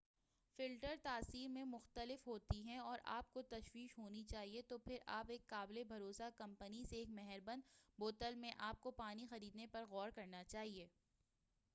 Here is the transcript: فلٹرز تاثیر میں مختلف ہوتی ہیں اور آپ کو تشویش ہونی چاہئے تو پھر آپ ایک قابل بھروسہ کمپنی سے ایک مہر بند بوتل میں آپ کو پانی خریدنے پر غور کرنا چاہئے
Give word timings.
فلٹرز 0.59 1.01
تاثیر 1.01 1.49
میں 1.49 1.63
مختلف 1.63 2.27
ہوتی 2.27 2.61
ہیں 2.63 2.77
اور 2.77 2.99
آپ 3.03 3.31
کو 3.31 3.41
تشویش 3.41 3.97
ہونی 3.97 4.23
چاہئے 4.23 4.61
تو 4.61 4.77
پھر 4.77 4.97
آپ 5.07 5.25
ایک 5.29 5.47
قابل 5.47 5.83
بھروسہ 5.83 6.29
کمپنی 6.37 6.83
سے 6.89 6.97
ایک 6.97 7.09
مہر 7.09 7.39
بند 7.45 7.61
بوتل 7.99 8.35
میں 8.35 8.51
آپ 8.59 8.81
کو 8.81 8.91
پانی 8.91 9.27
خریدنے 9.29 9.67
پر 9.67 9.85
غور 9.89 10.09
کرنا 10.09 10.43
چاہئے 10.43 10.87